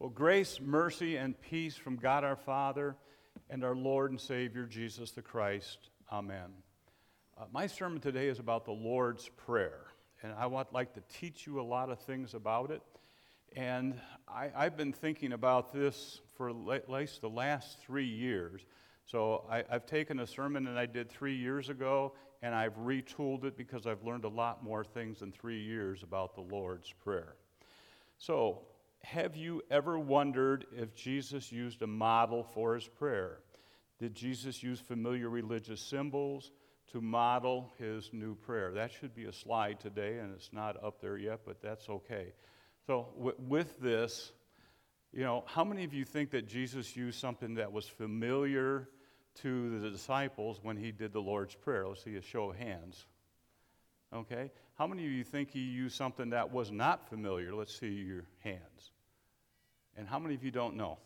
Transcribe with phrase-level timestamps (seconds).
[0.00, 2.96] Well, grace, mercy, and peace from God our Father
[3.50, 5.90] and our Lord and Savior Jesus the Christ.
[6.10, 6.54] Amen.
[7.38, 9.88] Uh, my sermon today is about the Lord's Prayer,
[10.22, 12.80] and I would like to teach you a lot of things about it.
[13.54, 18.62] And I, have been thinking about this for at least the last three years.
[19.04, 23.44] So I, I've taken a sermon that I did three years ago, and I've retooled
[23.44, 27.34] it because I've learned a lot more things in three years about the Lord's Prayer.
[28.16, 28.62] So,
[29.02, 33.38] have you ever wondered if Jesus used a model for his prayer?
[33.98, 36.52] Did Jesus use familiar religious symbols
[36.92, 38.72] to model his new prayer?
[38.72, 42.32] That should be a slide today, and it's not up there yet, but that's okay.
[42.86, 44.32] So, w- with this,
[45.12, 48.88] you know, how many of you think that Jesus used something that was familiar
[49.42, 51.86] to the disciples when he did the Lord's Prayer?
[51.86, 53.06] Let's see a show of hands.
[54.14, 54.50] Okay?
[54.74, 57.54] How many of you think he used something that was not familiar?
[57.54, 58.92] Let's see your hands.
[59.96, 60.98] And how many of you don't know?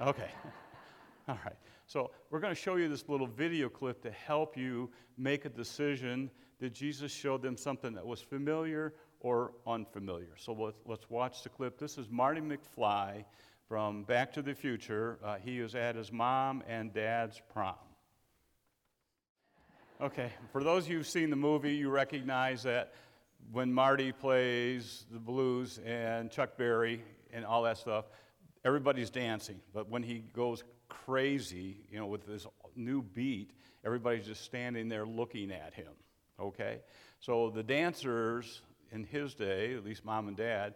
[0.00, 0.30] Okay.
[1.28, 1.56] All right.
[1.86, 5.48] So we're going to show you this little video clip to help you make a
[5.48, 6.30] decision.
[6.60, 10.34] Did Jesus show them something that was familiar or unfamiliar?
[10.36, 11.78] So let's, let's watch the clip.
[11.78, 13.24] This is Marty McFly
[13.66, 15.18] from Back to the Future.
[15.22, 17.74] Uh, he is at his mom and dad's prom.
[20.00, 22.92] Okay, for those of you who've seen the movie, you recognize that
[23.50, 28.04] when Marty plays the blues and Chuck Berry and all that stuff,
[28.64, 29.60] everybody's dancing.
[29.74, 33.50] But when he goes crazy, you know, with this new beat,
[33.84, 35.92] everybody's just standing there looking at him.
[36.38, 36.78] Okay?
[37.18, 40.74] So the dancers in his day, at least mom and dad,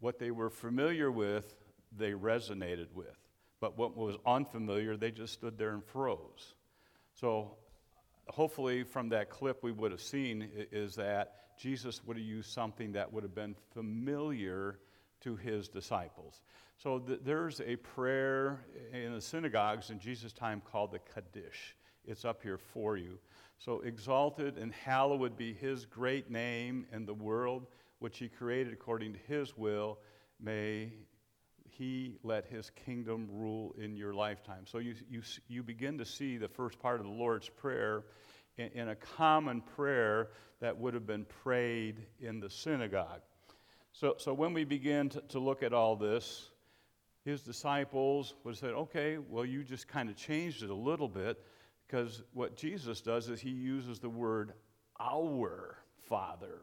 [0.00, 1.54] what they were familiar with
[1.94, 3.18] they resonated with.
[3.60, 6.54] But what was unfamiliar, they just stood there and froze.
[7.12, 7.58] So
[8.28, 12.92] hopefully from that clip we would have seen is that Jesus would have used something
[12.92, 14.78] that would have been familiar
[15.20, 16.42] to his disciples.
[16.76, 21.76] So th- there's a prayer in the synagogues in Jesus' time called the Kaddish.
[22.04, 23.18] It's up here for you.
[23.58, 27.66] So exalted and hallowed be his great name in the world,
[28.00, 29.98] which he created according to his will.
[30.40, 30.92] May
[31.76, 34.64] he let his kingdom rule in your lifetime.
[34.66, 38.04] So you, you, you begin to see the first part of the Lord's Prayer
[38.56, 40.28] in, in a common prayer
[40.60, 43.22] that would have been prayed in the synagogue.
[43.92, 46.50] So, so when we begin to, to look at all this,
[47.24, 51.42] his disciples would say, okay, well, you just kind of changed it a little bit
[51.86, 54.52] because what Jesus does is he uses the word
[55.00, 56.60] our Father,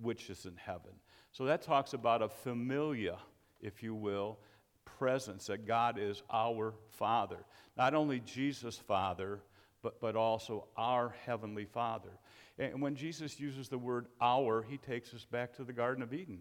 [0.00, 0.92] which is in heaven.
[1.32, 3.18] So that talks about a familia
[3.66, 4.38] if you will,
[4.84, 7.38] presence that God is our Father.
[7.76, 9.40] Not only Jesus' Father,
[9.82, 12.10] but, but also our Heavenly Father.
[12.58, 16.14] And when Jesus uses the word our, he takes us back to the Garden of
[16.14, 16.40] Eden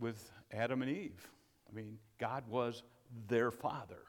[0.00, 1.28] with Adam and Eve.
[1.70, 2.82] I mean, God was
[3.28, 4.02] their Father.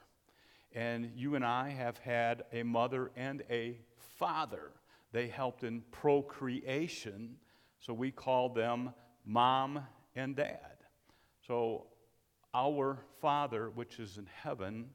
[0.74, 3.78] And you and I have had a mother and a
[4.18, 4.72] father.
[5.12, 7.36] They helped in procreation,
[7.80, 8.94] so we call them
[9.26, 9.80] mom
[10.16, 10.78] and dad.
[11.46, 11.88] So,
[12.54, 14.90] our Father, which is in heaven,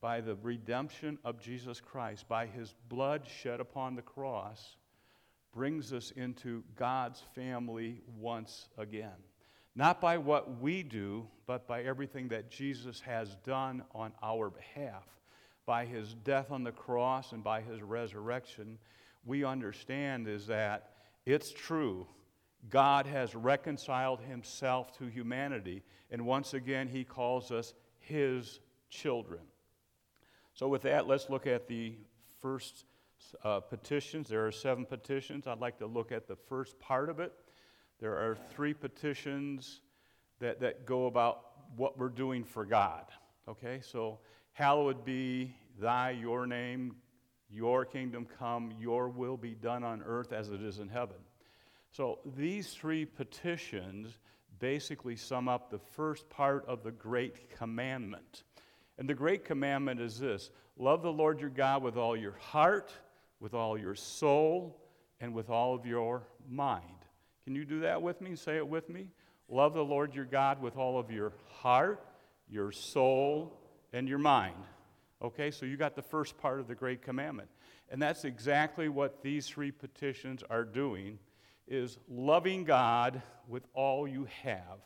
[0.00, 4.76] by the redemption of Jesus Christ, by his blood shed upon the cross,
[5.54, 9.10] brings us into God's family once again.
[9.74, 15.04] Not by what we do, but by everything that Jesus has done on our behalf.
[15.64, 18.78] By his death on the cross and by his resurrection,
[19.24, 20.90] we understand is that
[21.24, 22.06] it's true
[22.68, 29.40] God has reconciled himself to humanity, and once again, he calls us his children.
[30.54, 31.96] So, with that, let's look at the
[32.40, 32.84] first
[33.42, 34.28] uh, petitions.
[34.28, 35.46] There are seven petitions.
[35.46, 37.32] I'd like to look at the first part of it.
[38.00, 39.80] There are three petitions
[40.40, 41.44] that, that go about
[41.76, 43.06] what we're doing for God.
[43.48, 44.18] Okay, so
[44.52, 46.96] hallowed be thy, your name,
[47.48, 51.16] your kingdom come, your will be done on earth as it is in heaven.
[51.92, 54.18] So these three petitions
[54.58, 58.44] basically sum up the first part of the Great Commandment.
[58.98, 62.92] And the Great Commandment is this love the Lord your God with all your heart,
[63.40, 64.80] with all your soul,
[65.20, 66.82] and with all of your mind.
[67.44, 68.36] Can you do that with me?
[68.36, 69.08] Say it with me.
[69.48, 72.06] Love the Lord your God with all of your heart,
[72.48, 73.60] your soul,
[73.92, 74.56] and your mind.
[75.20, 77.50] Okay, so you got the first part of the Great Commandment.
[77.90, 81.18] And that's exactly what these three petitions are doing
[81.72, 84.78] is loving God with all you have,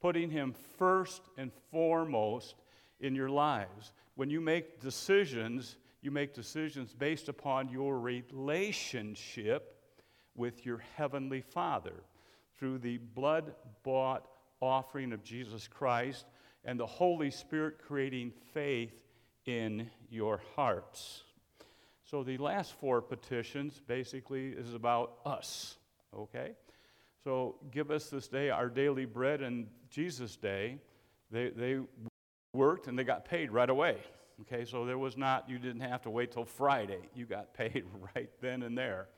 [0.00, 2.56] putting Him first and foremost
[2.98, 3.92] in your lives.
[4.16, 9.76] When you make decisions, you make decisions based upon your relationship
[10.34, 12.02] with your Heavenly Father
[12.58, 13.54] through the blood
[13.84, 14.26] bought,
[14.60, 16.26] offering of Jesus Christ
[16.64, 19.04] and the Holy Spirit creating faith
[19.46, 21.22] in your hearts.
[22.04, 25.76] So the last four petitions basically is about us,
[26.16, 26.52] okay?
[27.22, 30.78] So give us this day our daily bread and Jesus' day.
[31.30, 31.80] They, they
[32.52, 33.98] worked and they got paid right away.
[34.42, 36.98] Okay, so there was not, you didn't have to wait till Friday.
[37.14, 37.84] You got paid
[38.14, 39.08] right then and there.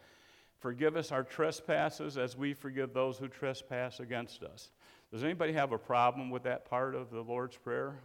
[0.59, 4.71] Forgive us our trespasses as we forgive those who trespass against us.
[5.13, 8.01] Does anybody have a problem with that part of the Lord's Prayer?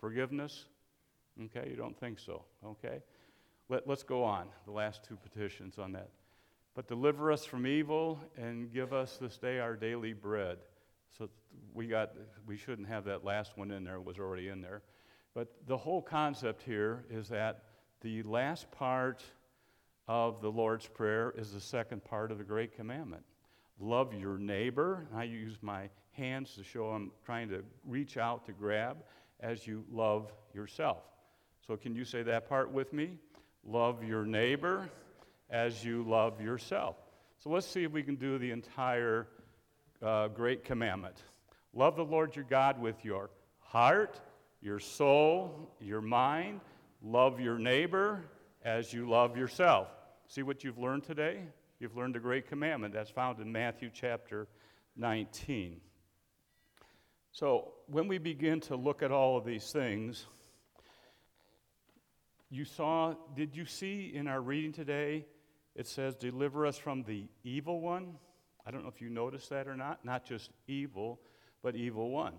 [0.00, 0.66] Forgiveness?
[1.44, 2.42] Okay, you don't think so.
[2.64, 3.00] Okay.
[3.68, 6.10] Let, let's go on, the last two petitions on that.
[6.74, 10.58] But deliver us from evil and give us this day our daily bread.
[11.16, 11.30] So
[11.72, 12.12] we got
[12.46, 14.82] we shouldn't have that last one in there, it was already in there.
[15.34, 17.64] But the whole concept here is that
[18.00, 19.22] the last part
[20.06, 23.22] of the Lord's Prayer is the second part of the Great Commandment.
[23.78, 25.06] Love your neighbor.
[25.14, 28.98] I use my hands to show I'm trying to reach out to grab
[29.40, 31.02] as you love yourself.
[31.66, 33.18] So, can you say that part with me?
[33.64, 34.88] Love your neighbor
[35.50, 36.96] as you love yourself.
[37.38, 39.28] So, let's see if we can do the entire
[40.02, 41.22] uh, great commandment.
[41.72, 44.20] Love the Lord your God with your heart,
[44.60, 46.60] your soul, your mind.
[47.02, 48.24] Love your neighbor
[48.64, 49.88] as you love yourself.
[50.28, 51.40] See what you've learned today?
[51.78, 54.48] You've learned a great commandment that's found in Matthew chapter
[54.96, 55.80] 19.
[57.32, 60.24] So, when we begin to look at all of these things,
[62.48, 65.26] you saw, did you see in our reading today,
[65.74, 68.14] it says, deliver us from the evil one?
[68.66, 70.04] I don't know if you noticed that or not.
[70.04, 71.20] Not just evil,
[71.62, 72.34] but evil one.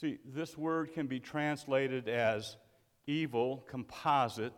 [0.00, 2.56] See, this word can be translated as
[3.06, 4.52] evil composite,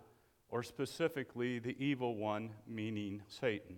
[0.49, 3.76] or specifically the evil one, meaning Satan.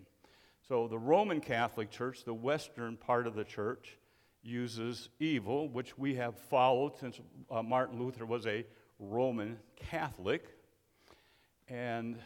[0.69, 3.99] So the Roman Catholic Church, the Western part of the church,
[4.43, 7.19] uses evil, which we have followed since
[7.51, 8.65] uh, Martin Luther was a
[8.99, 10.45] Roman Catholic.
[11.69, 12.17] And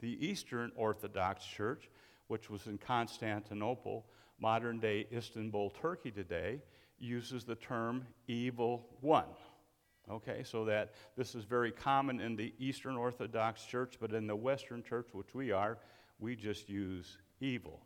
[0.00, 1.90] the Eastern Orthodox Church,
[2.28, 4.06] which was in Constantinople,
[4.38, 6.60] modern day Istanbul, Turkey today,
[6.98, 9.24] uses the term evil one.
[10.10, 14.34] Okay, so that this is very common in the Eastern Orthodox Church, but in the
[14.34, 15.78] Western Church, which we are,
[16.18, 17.80] we just use evil.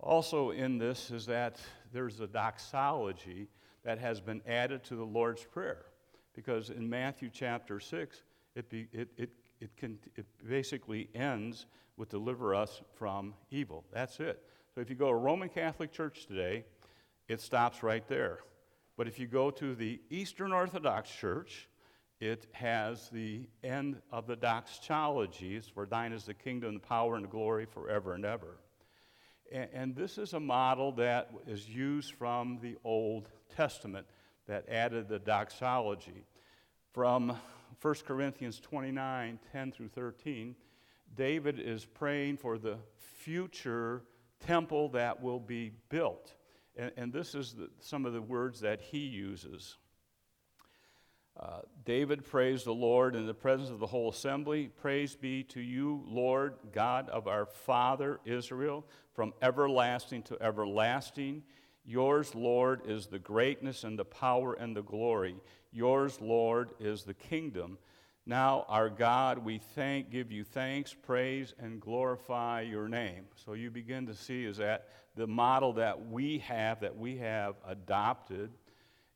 [0.00, 1.60] Also, in this is that
[1.92, 3.48] there's a doxology
[3.84, 5.86] that has been added to the Lord's Prayer.
[6.34, 8.22] Because in Matthew chapter 6,
[8.54, 11.66] it, be, it, it it, can, it basically ends
[11.96, 13.84] with deliver us from evil.
[13.92, 14.42] That's it.
[14.74, 16.64] So if you go to a Roman Catholic Church today,
[17.26, 18.40] it stops right there.
[18.96, 21.68] But if you go to the Eastern Orthodox Church,
[22.20, 27.24] it has the end of the doxologies, for thine is the kingdom, the power, and
[27.24, 28.58] the glory forever and ever.
[29.52, 34.06] And, and this is a model that is used from the Old Testament
[34.46, 36.24] that added the doxology.
[36.92, 37.36] From
[37.80, 40.54] 1 Corinthians 29 10 through 13,
[41.14, 44.02] David is praying for the future
[44.46, 46.34] temple that will be built.
[46.76, 49.76] And, and this is the, some of the words that he uses.
[51.38, 54.70] Uh, David praised the Lord in the presence of the whole assembly.
[54.80, 61.44] Praise be to you, Lord, God of our father Israel, from everlasting to everlasting.
[61.84, 65.36] Yours, Lord, is the greatness and the power and the glory.
[65.72, 67.78] Yours, Lord, is the kingdom.
[68.26, 73.24] Now, our God, we thank, give you thanks, praise, and glorify your name.
[73.34, 77.54] So you begin to see is that the model that we have, that we have
[77.66, 78.50] adopted,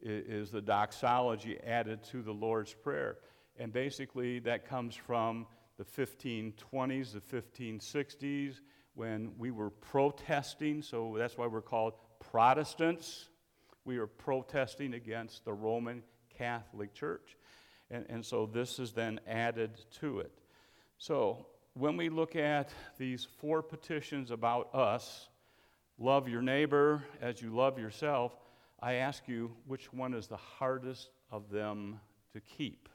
[0.00, 3.18] is the doxology added to the Lord's Prayer.
[3.58, 8.60] And basically, that comes from the 1520s, the 1560s,
[8.94, 10.82] when we were protesting.
[10.82, 11.94] So that's why we're called
[12.30, 13.26] Protestants,
[13.84, 16.02] we are protesting against the Roman
[16.38, 17.36] Catholic Church.
[17.90, 20.32] And, and so this is then added to it.
[20.98, 25.28] So when we look at these four petitions about us,
[25.98, 28.32] love your neighbor as you love yourself,
[28.80, 32.00] I ask you which one is the hardest of them
[32.32, 32.88] to keep?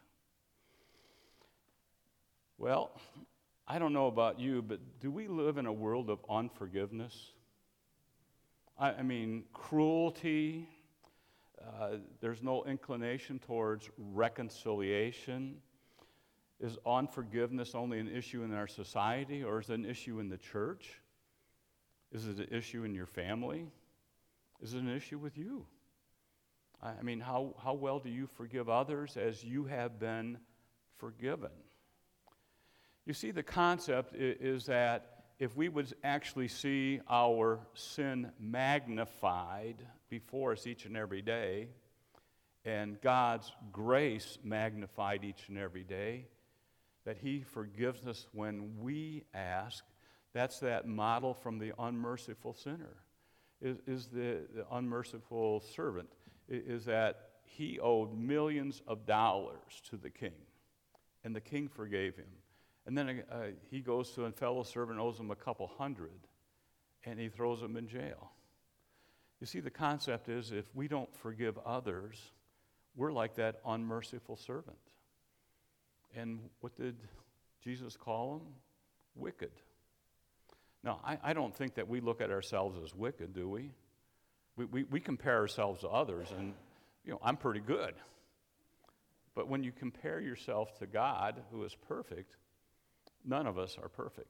[2.57, 2.91] Well,
[3.67, 7.33] I don't know about you, but do we live in a world of unforgiveness?
[8.79, 10.67] I, I mean, cruelty.
[11.61, 15.57] Uh, there's no inclination towards reconciliation.
[16.59, 20.37] Is unforgiveness only an issue in our society, or is it an issue in the
[20.37, 21.01] church?
[22.11, 23.67] Is it an issue in your family?
[24.61, 25.65] Is it an issue with you?
[26.81, 30.37] I mean, how, how well do you forgive others as you have been
[30.97, 31.51] forgiven?
[33.05, 39.75] You see, the concept is, is that if we would actually see our sin magnified,
[40.09, 41.67] before us each and every day,
[42.65, 46.25] and God's grace magnified each and every day,
[47.05, 49.83] that He forgives us when we ask.
[50.33, 52.97] That's that model from the unmerciful sinner,
[53.61, 56.09] is, is the, the unmerciful servant,
[56.49, 60.35] is that he owed millions of dollars to the king,
[61.23, 62.27] and the king forgave him.
[62.87, 66.19] And then uh, he goes to a fellow servant, owes him a couple hundred,
[67.05, 68.31] and he throws him in jail.
[69.41, 72.17] You see, the concept is if we don't forgive others,
[72.95, 74.77] we're like that unmerciful servant.
[76.15, 76.95] And what did
[77.61, 78.47] Jesus call them?
[79.15, 79.51] Wicked.
[80.81, 83.71] Now, I, I don't think that we look at ourselves as wicked, do we?
[84.55, 86.53] We, we, we compare ourselves to others, and,
[87.03, 87.95] you know, I'm pretty good.
[89.35, 92.37] But when you compare yourself to God, who is perfect,
[93.27, 94.29] none of us are perfect.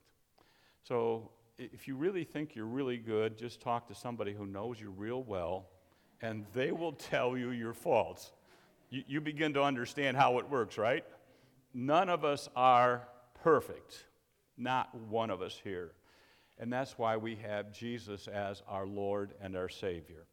[0.84, 4.90] So if you really think you're really good, just talk to somebody who knows you
[4.90, 5.68] real well,
[6.22, 8.32] and they will tell you your faults.
[8.90, 11.04] You, you begin to understand how it works, right?
[11.74, 13.08] None of us are
[13.44, 14.06] perfect,
[14.58, 15.92] not one of us here.
[16.60, 20.26] And that's why we have Jesus as our Lord and our Savior.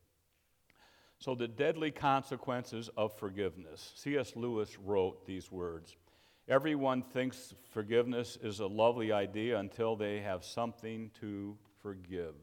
[1.18, 3.92] So, the deadly consequences of forgiveness.
[3.96, 4.32] C.S.
[4.36, 5.96] Lewis wrote these words
[6.46, 12.34] Everyone thinks forgiveness is a lovely idea until they have something to forgive.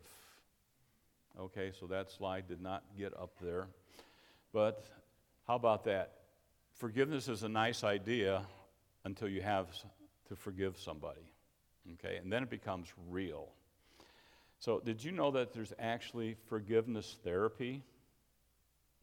[1.40, 3.68] Okay, so that slide did not get up there.
[4.54, 4.88] But
[5.48, 6.14] how about that?
[6.74, 8.42] Forgiveness is a nice idea
[9.06, 9.68] until you have
[10.30, 11.32] to forgive somebody.
[11.94, 13.50] Okay, and then it becomes real.
[14.58, 17.84] So, did you know that there's actually forgiveness therapy?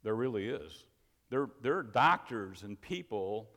[0.02, 0.86] There really is.
[1.30, 3.48] There, there are doctors and people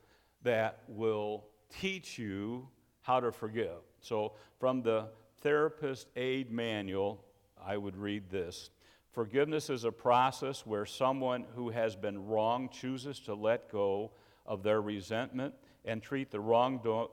[0.43, 2.67] that will teach you
[3.01, 3.79] how to forgive.
[4.01, 5.07] So, from the
[5.41, 7.23] Therapist Aid Manual,
[7.63, 8.69] I would read this
[9.11, 14.11] Forgiveness is a process where someone who has been wrong chooses to let go
[14.45, 17.09] of their resentment and treat the wrongdo-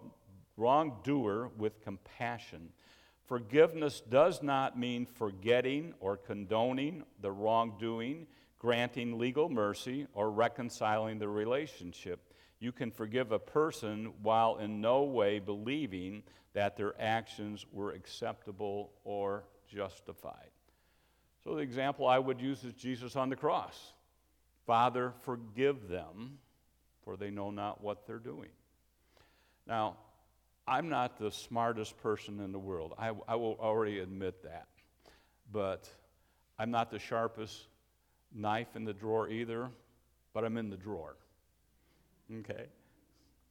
[0.56, 2.70] wrongdoer with compassion.
[3.26, 8.26] Forgiveness does not mean forgetting or condoning the wrongdoing,
[8.58, 12.32] granting legal mercy, or reconciling the relationship.
[12.60, 16.22] You can forgive a person while in no way believing
[16.54, 20.50] that their actions were acceptable or justified.
[21.44, 23.92] So, the example I would use is Jesus on the cross
[24.66, 26.38] Father, forgive them,
[27.02, 28.50] for they know not what they're doing.
[29.66, 29.96] Now,
[30.66, 32.92] I'm not the smartest person in the world.
[32.98, 34.66] I, I will already admit that.
[35.50, 35.88] But
[36.58, 37.68] I'm not the sharpest
[38.34, 39.70] knife in the drawer either,
[40.34, 41.16] but I'm in the drawer.
[42.32, 42.66] Okay?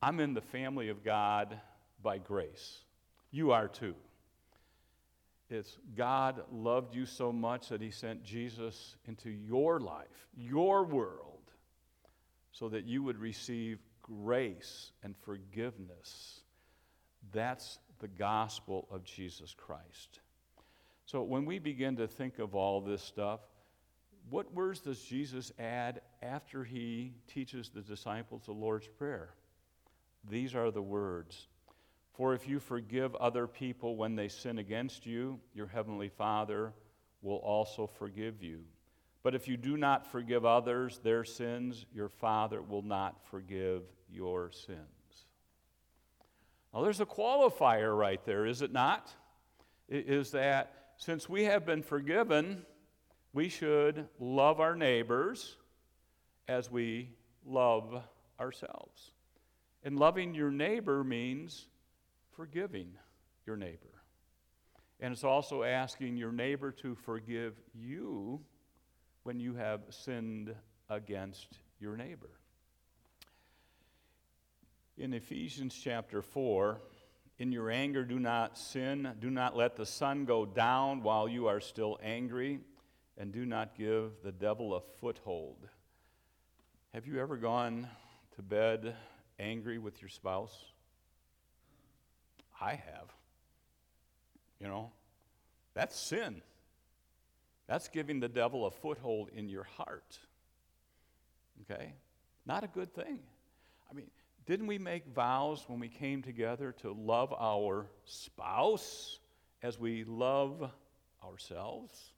[0.01, 1.59] I'm in the family of God
[2.01, 2.79] by grace.
[3.31, 3.95] You are too.
[5.49, 11.51] It's God loved you so much that he sent Jesus into your life, your world,
[12.51, 16.41] so that you would receive grace and forgiveness.
[17.31, 20.19] That's the gospel of Jesus Christ.
[21.05, 23.39] So when we begin to think of all this stuff,
[24.29, 29.29] what words does Jesus add after he teaches the disciples the Lord's Prayer?
[30.29, 31.47] These are the words
[32.13, 36.73] For if you forgive other people when they sin against you, your heavenly Father
[37.21, 38.61] will also forgive you.
[39.23, 44.51] But if you do not forgive others their sins, your Father will not forgive your
[44.51, 45.25] sins.
[46.73, 49.11] Now, there's a qualifier right there, is it not?
[49.89, 52.65] Is that since we have been forgiven,
[53.33, 55.57] we should love our neighbors
[56.47, 57.09] as we
[57.45, 58.01] love
[58.39, 59.11] ourselves.
[59.83, 61.67] And loving your neighbor means
[62.31, 62.91] forgiving
[63.45, 63.87] your neighbor.
[64.99, 68.41] And it's also asking your neighbor to forgive you
[69.23, 70.55] when you have sinned
[70.89, 72.29] against your neighbor.
[74.97, 76.81] In Ephesians chapter 4,
[77.37, 79.13] in your anger, do not sin.
[79.19, 82.61] Do not let the sun go down while you are still angry
[83.17, 85.67] and do not give the devil a foothold.
[86.93, 87.87] Have you ever gone
[88.35, 88.95] to bed
[89.39, 90.55] angry with your spouse?
[92.59, 93.11] I have.
[94.59, 94.91] You know,
[95.73, 96.41] that's sin.
[97.67, 100.17] That's giving the devil a foothold in your heart.
[101.61, 101.93] Okay?
[102.45, 103.19] Not a good thing.
[103.89, 104.07] I mean,
[104.45, 109.19] didn't we make vows when we came together to love our spouse
[109.61, 110.71] as we love
[111.23, 112.13] ourselves?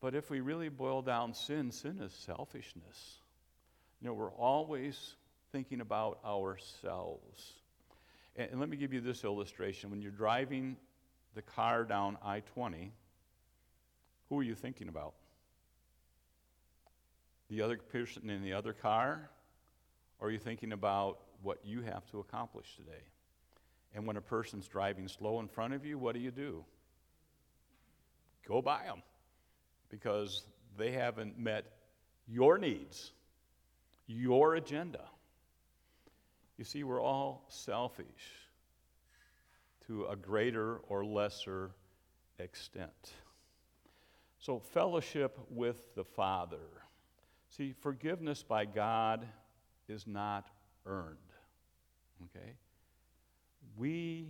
[0.00, 3.16] But if we really boil down sin, sin is selfishness.
[4.00, 5.14] You know, we're always
[5.50, 7.54] thinking about ourselves.
[8.36, 9.90] And, and let me give you this illustration.
[9.90, 10.76] When you're driving
[11.34, 12.92] the car down I 20,
[14.28, 15.14] who are you thinking about?
[17.50, 19.30] The other person in the other car?
[20.20, 23.02] Or are you thinking about what you have to accomplish today?
[23.94, 26.64] And when a person's driving slow in front of you, what do you do?
[28.46, 29.02] Go by them
[29.88, 30.44] because
[30.76, 31.64] they haven't met
[32.26, 33.12] your needs,
[34.06, 35.04] your agenda.
[36.56, 38.06] You see, we're all selfish
[39.86, 41.70] to a greater or lesser
[42.38, 43.12] extent.
[44.38, 46.58] So, fellowship with the Father.
[47.50, 49.26] See, forgiveness by God
[49.88, 50.48] is not
[50.86, 51.16] earned.
[52.24, 52.52] Okay?
[53.76, 54.28] We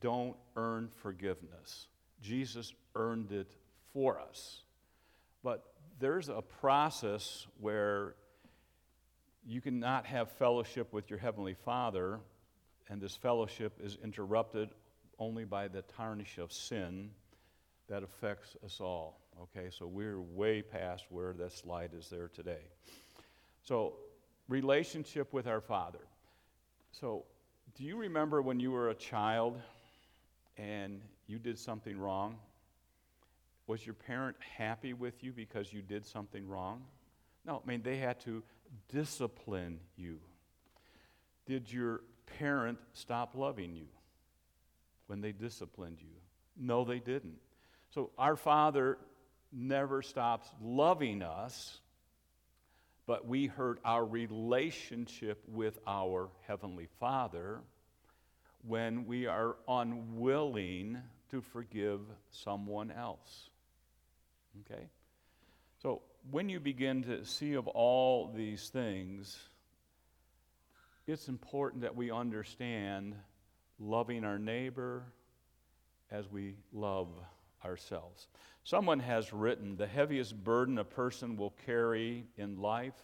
[0.00, 1.88] don't earn forgiveness.
[2.22, 3.56] Jesus earned it
[3.92, 4.62] for us.
[5.42, 5.64] But
[5.98, 8.14] there's a process where
[9.46, 12.20] you cannot have fellowship with your Heavenly Father,
[12.88, 14.70] and this fellowship is interrupted
[15.18, 17.10] only by the tarnish of sin
[17.88, 19.20] that affects us all.
[19.42, 22.62] Okay, so we're way past where that slide is there today.
[23.62, 23.94] So,
[24.48, 26.00] relationship with our Father.
[26.92, 27.24] So,
[27.74, 29.58] do you remember when you were a child
[30.58, 32.36] and you did something wrong?
[33.70, 36.82] Was your parent happy with you because you did something wrong?
[37.46, 38.42] No, I mean, they had to
[38.92, 40.18] discipline you.
[41.46, 42.00] Did your
[42.40, 43.86] parent stop loving you
[45.06, 46.16] when they disciplined you?
[46.56, 47.36] No, they didn't.
[47.94, 48.98] So our Father
[49.52, 51.78] never stops loving us,
[53.06, 57.60] but we hurt our relationship with our Heavenly Father
[58.66, 60.98] when we are unwilling
[61.30, 62.00] to forgive
[62.30, 63.48] someone else.
[64.60, 64.88] Okay?
[65.82, 69.38] So when you begin to see of all these things,
[71.06, 73.14] it's important that we understand
[73.78, 75.04] loving our neighbor
[76.10, 77.08] as we love
[77.64, 78.28] ourselves.
[78.64, 82.94] Someone has written the heaviest burden a person will carry in life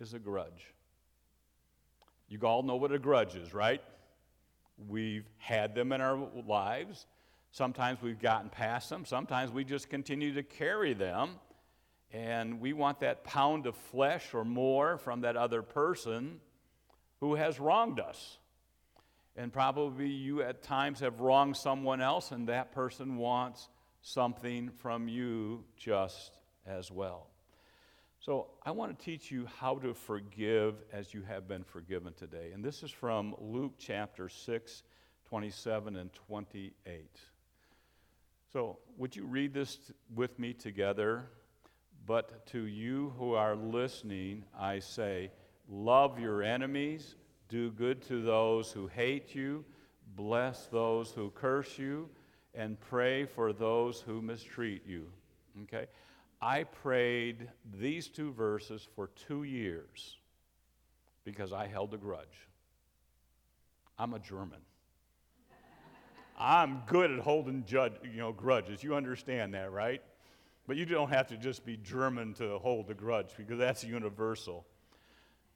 [0.00, 0.74] is a grudge.
[2.28, 3.82] You all know what a grudge is, right?
[4.88, 7.06] We've had them in our lives.
[7.56, 9.06] Sometimes we've gotten past them.
[9.06, 11.36] Sometimes we just continue to carry them.
[12.12, 16.42] And we want that pound of flesh or more from that other person
[17.20, 18.36] who has wronged us.
[19.36, 23.70] And probably you at times have wronged someone else, and that person wants
[24.02, 27.28] something from you just as well.
[28.20, 32.50] So, I want to teach you how to forgive as you have been forgiven today.
[32.52, 34.82] And this is from Luke chapter 6,
[35.30, 37.18] 27 and 28.
[38.56, 41.26] So, would you read this with me together?
[42.06, 45.30] But to you who are listening, I say,
[45.68, 47.16] love your enemies,
[47.50, 49.62] do good to those who hate you,
[50.14, 52.08] bless those who curse you
[52.54, 55.12] and pray for those who mistreat you.
[55.64, 55.84] Okay?
[56.40, 60.16] I prayed these two verses for two years
[61.24, 62.48] because I held a grudge.
[63.98, 64.60] I'm a German.
[66.38, 68.82] I'm good at holding judge, you know, grudges.
[68.82, 70.02] You understand that, right?
[70.66, 74.66] But you don't have to just be German to hold a grudge because that's universal.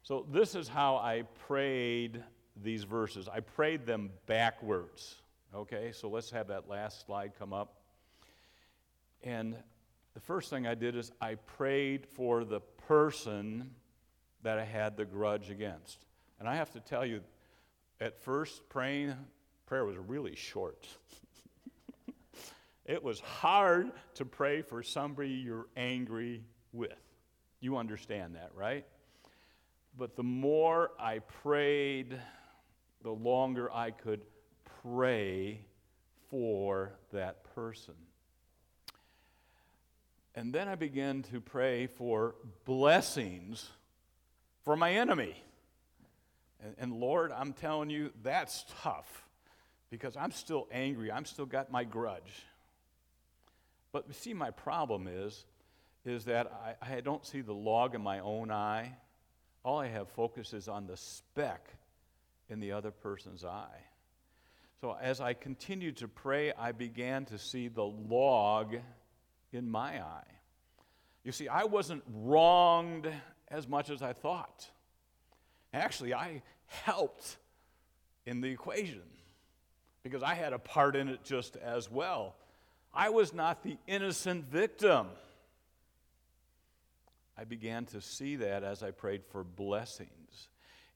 [0.03, 2.23] So, this is how I prayed
[2.63, 3.29] these verses.
[3.29, 5.17] I prayed them backwards.
[5.55, 7.83] Okay, so let's have that last slide come up.
[9.23, 9.57] And
[10.15, 13.71] the first thing I did is I prayed for the person
[14.43, 16.07] that I had the grudge against.
[16.39, 17.21] And I have to tell you,
[18.01, 19.15] at first, praying,
[19.71, 20.85] prayer was really short.
[22.85, 26.99] it was hard to pray for somebody you're angry with.
[27.61, 28.85] You understand that, right?
[29.97, 32.19] But the more I prayed,
[33.05, 34.23] the longer I could
[34.83, 35.61] pray
[36.31, 37.95] for that person.
[40.35, 43.71] And then I began to pray for blessings
[44.65, 45.41] for my enemy.
[46.61, 49.29] And, and, Lord, I'm telling you, that's tough
[49.91, 51.11] because I'm still angry.
[51.11, 52.45] I'm still got my grudge.
[53.93, 55.45] But see, my problem is,
[56.05, 58.93] is that I, I don't see the log in my own eye.
[59.65, 61.69] All I have focus is on the speck
[62.49, 63.81] in the other person's eye.
[64.81, 68.77] So as I continued to pray, I began to see the log
[69.53, 70.25] in my eye.
[71.23, 73.13] You see, I wasn't wronged
[73.49, 74.71] as much as I thought.
[75.75, 77.37] Actually, I helped
[78.25, 79.03] in the equation
[80.03, 82.35] because I had a part in it just as well.
[82.93, 85.07] I was not the innocent victim.
[87.37, 90.49] I began to see that as I prayed for blessings.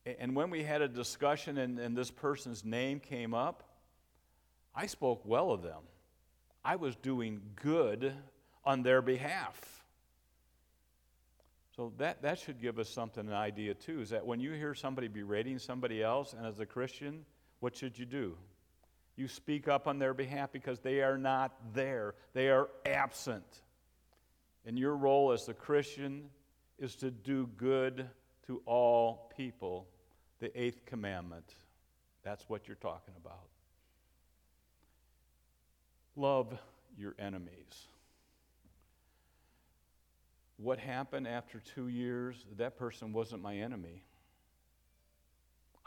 [0.04, 3.62] And when we had a discussion and, and this person's name came up,
[4.74, 5.82] I spoke well of them.
[6.64, 8.12] I was doing good
[8.64, 9.84] on their behalf.
[11.76, 14.74] So that, that should give us something, an idea too, is that when you hear
[14.74, 17.24] somebody berating somebody else, and as a Christian,
[17.60, 18.36] what should you do?
[19.16, 23.44] You speak up on their behalf because they are not there, they are absent.
[24.66, 26.30] And your role as the Christian
[26.78, 28.08] is to do good
[28.46, 29.86] to all people,
[30.40, 31.54] the eighth commandment.
[32.22, 33.48] That's what you're talking about.
[36.16, 36.58] Love
[36.96, 37.88] your enemies.
[40.56, 42.46] What happened after two years?
[42.56, 44.04] That person wasn't my enemy.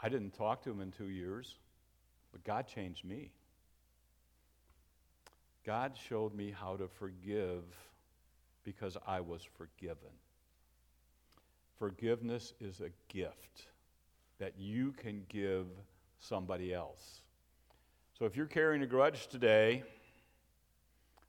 [0.00, 1.56] I didn't talk to him in two years,
[2.32, 3.32] but God changed me.
[5.64, 7.64] God showed me how to forgive
[8.64, 10.12] because I was forgiven.
[11.78, 13.66] Forgiveness is a gift
[14.38, 15.66] that you can give
[16.18, 17.20] somebody else.
[18.18, 19.82] So if you're carrying a grudge today,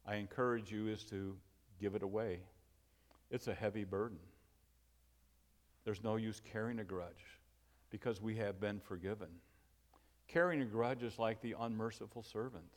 [0.07, 1.35] I encourage you is to
[1.79, 2.39] give it away.
[3.29, 4.17] It's a heavy burden.
[5.85, 7.39] There's no use carrying a grudge
[7.89, 9.27] because we have been forgiven.
[10.32, 12.72] Carrying a grudge is like the unmerciful servant,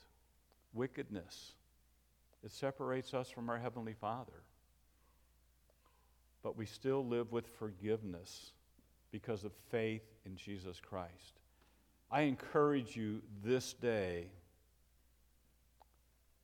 [0.72, 1.52] wickedness.
[2.42, 4.42] It separates us from our Heavenly Father.
[6.42, 8.52] But we still live with forgiveness
[9.12, 11.40] because of faith in Jesus Christ.
[12.10, 14.26] I encourage you this day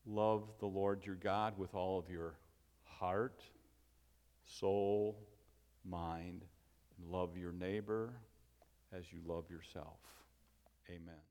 [0.07, 2.35] love the Lord your God with all of your
[2.85, 3.42] heart,
[4.44, 5.18] soul,
[5.85, 6.44] mind,
[6.99, 8.12] and love your neighbor
[8.92, 9.99] as you love yourself.
[10.90, 11.22] Amen.